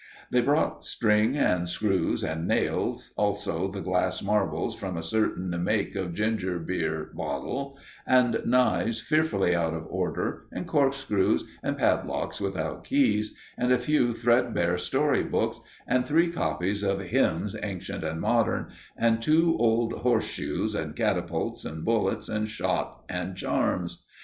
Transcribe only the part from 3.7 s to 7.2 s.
glass marbles from a certain make of ginger beer